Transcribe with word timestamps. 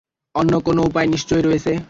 অন্য 0.35 0.53
কোনো 0.67 0.81
উপায় 0.89 1.07
নিশ্চয়ই 1.13 1.43
রয়েছে! 1.43 1.71